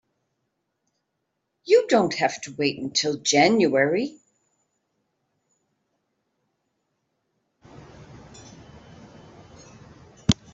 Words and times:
You 1.63 1.85
don't 1.87 2.15
have 2.15 2.41
to 2.41 2.55
wait 2.57 2.95
till 2.95 3.17
January. 3.19 4.19